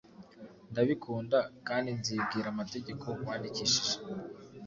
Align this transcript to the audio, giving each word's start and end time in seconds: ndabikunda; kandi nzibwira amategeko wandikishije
ndabikunda; 0.71 1.39
kandi 1.67 1.89
nzibwira 1.99 2.47
amategeko 2.53 3.05
wandikishije 3.25 3.93